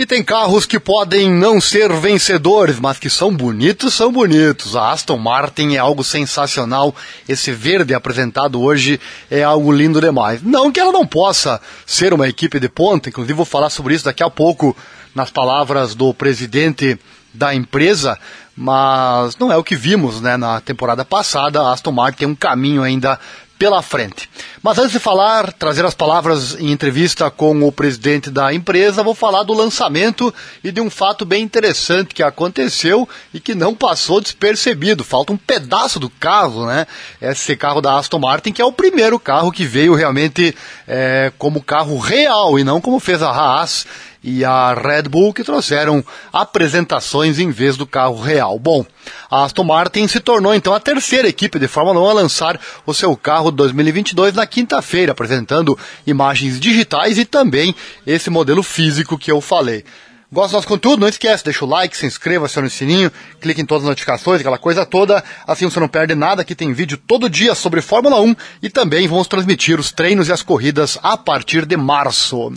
[0.00, 4.74] E tem carros que podem não ser vencedores, mas que são bonitos, são bonitos.
[4.74, 6.96] A Aston Martin é algo sensacional.
[7.28, 8.98] Esse verde apresentado hoje
[9.30, 10.42] é algo lindo demais.
[10.42, 14.06] Não que ela não possa ser uma equipe de ponta, inclusive vou falar sobre isso
[14.06, 14.74] daqui a pouco
[15.14, 16.98] nas palavras do presidente
[17.34, 18.18] da empresa,
[18.56, 21.60] mas não é o que vimos né, na temporada passada.
[21.60, 23.20] A Aston Martin tem um caminho ainda
[23.58, 24.30] pela frente.
[24.62, 29.14] Mas antes de falar, trazer as palavras em entrevista com o presidente da empresa, vou
[29.14, 34.20] falar do lançamento e de um fato bem interessante que aconteceu e que não passou
[34.20, 35.02] despercebido.
[35.02, 36.86] Falta um pedaço do carro, né?
[37.22, 40.54] Esse carro da Aston Martin, que é o primeiro carro que veio realmente
[40.86, 43.86] é, como carro real e não como fez a Haas
[44.22, 48.58] e a Red Bull que trouxeram apresentações em vez do carro real.
[48.58, 48.84] Bom,
[49.30, 52.92] a Aston Martin se tornou então a terceira equipe de Fórmula 1 a lançar o
[52.92, 57.74] seu carro 2022 na quinta-feira, apresentando imagens digitais e também
[58.06, 59.84] esse modelo físico que eu falei.
[60.32, 61.00] Gosta do nosso conteúdo?
[61.00, 63.10] Não esquece, deixa o like, se inscreva, acione o sininho,
[63.40, 65.24] clique em todas as notificações, aquela coisa toda.
[65.44, 66.42] Assim você não perde nada.
[66.42, 70.32] Aqui tem vídeo todo dia sobre Fórmula 1 e também vamos transmitir os treinos e
[70.32, 72.52] as corridas a partir de março.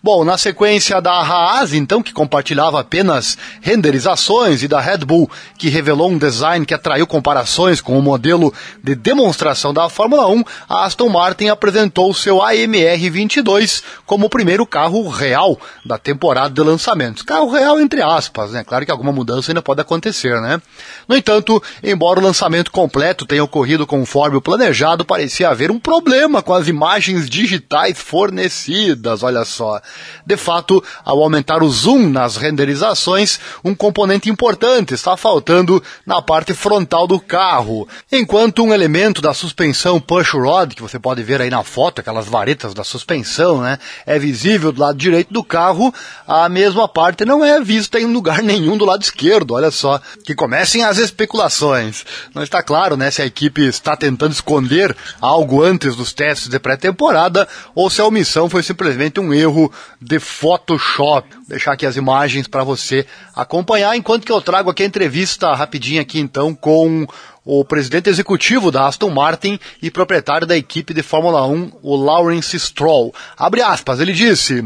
[0.00, 5.28] Bom, na sequência da Haas, então, que compartilhava apenas renderizações, e da Red Bull,
[5.58, 10.44] que revelou um design que atraiu comparações com o modelo de demonstração da Fórmula 1,
[10.68, 16.60] a Aston Martin apresentou seu AMR 22 como o primeiro carro real da temporada de
[16.62, 17.15] lançamento.
[17.24, 18.64] Carro real entre aspas, né?
[18.64, 20.60] Claro que alguma mudança ainda pode acontecer, né?
[21.08, 26.42] No entanto, embora o lançamento completo tenha ocorrido conforme o planejado, parecia haver um problema
[26.42, 29.80] com as imagens digitais fornecidas, olha só.
[30.24, 36.52] De fato, ao aumentar o zoom nas renderizações, um componente importante está faltando na parte
[36.54, 41.50] frontal do carro, enquanto um elemento da suspensão push rod, que você pode ver aí
[41.50, 45.94] na foto, aquelas varetas da suspensão, né, é visível do lado direito do carro,
[46.26, 49.54] a mesma parte parte não é vista em lugar nenhum do lado esquerdo.
[49.54, 52.04] Olha só, que comecem as especulações.
[52.34, 56.58] Não está claro, né, se a equipe está tentando esconder algo antes dos testes de
[56.58, 57.46] pré-temporada
[57.76, 61.28] ou se a omissão foi simplesmente um erro de Photoshop.
[61.32, 63.06] Vou deixar aqui as imagens para você
[63.36, 67.06] acompanhar, enquanto que eu trago aqui a entrevista rapidinha aqui então com
[67.44, 72.58] o presidente executivo da Aston Martin e proprietário da equipe de Fórmula 1, o Lawrence
[72.58, 73.14] Stroll.
[73.38, 74.64] Abre aspas, ele disse: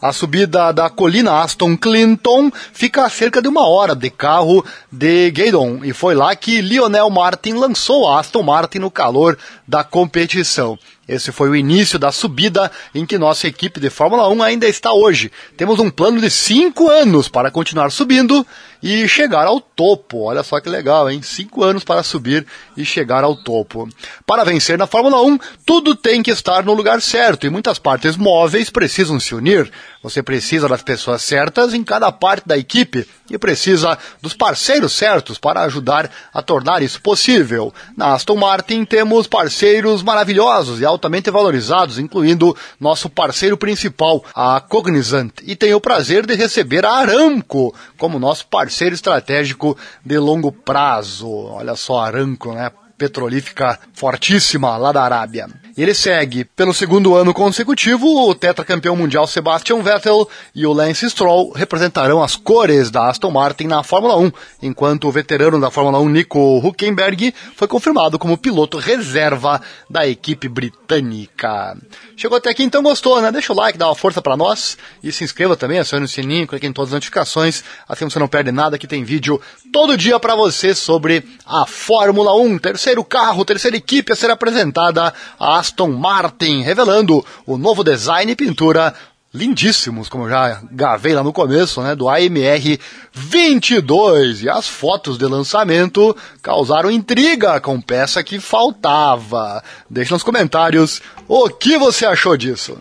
[0.00, 5.30] a subida da colina Aston Clinton fica a cerca de uma hora de carro de
[5.30, 10.78] Gaydon e foi lá que Lionel Martin lançou a Aston Martin no calor da competição.
[11.10, 14.92] Esse foi o início da subida em que nossa equipe de Fórmula 1 ainda está
[14.92, 15.32] hoje.
[15.56, 18.46] Temos um plano de cinco anos para continuar subindo
[18.80, 20.22] e chegar ao topo.
[20.22, 21.20] Olha só que legal, hein?
[21.20, 23.88] Cinco anos para subir e chegar ao topo.
[24.24, 28.16] Para vencer na Fórmula 1, tudo tem que estar no lugar certo e muitas partes
[28.16, 29.68] móveis precisam se unir.
[30.02, 35.38] Você precisa das pessoas certas em cada parte da equipe e precisa dos parceiros certos
[35.38, 37.72] para ajudar a tornar isso possível.
[37.96, 45.32] Na Aston Martin temos parceiros maravilhosos e altamente valorizados, incluindo nosso parceiro principal, a Cognizant,
[45.42, 51.28] e tenho o prazer de receber a Aramco como nosso parceiro estratégico de longo prazo.
[51.28, 52.70] Olha só, Aramco, né?
[52.98, 55.48] Petrolífica fortíssima lá da Arábia.
[55.80, 61.52] Ele segue pelo segundo ano consecutivo o tetracampeão mundial Sebastian Vettel e o Lance Stroll
[61.52, 64.30] representarão as cores da Aston Martin na Fórmula 1,
[64.62, 69.58] enquanto o veterano da Fórmula 1 Nico Huckenberg foi confirmado como piloto reserva
[69.88, 71.74] da equipe britânica.
[72.14, 73.32] Chegou até aqui, então gostou, né?
[73.32, 76.46] Deixa o like, dá uma força para nós e se inscreva também, acione o sininho,
[76.46, 79.40] clique em todas as notificações, assim você não perde nada, que tem vídeo
[79.72, 85.14] todo dia para você sobre a Fórmula 1, terceiro carro, terceira equipe a ser apresentada,
[85.38, 88.92] a Aston Martin, revelando o novo design e pintura
[89.32, 92.78] lindíssimos, como já gravei lá no começo, né, do AMR
[93.12, 94.42] 22.
[94.42, 99.62] E as fotos de lançamento causaram intriga com peça que faltava.
[99.88, 102.76] Deixe nos comentários o que você achou disso.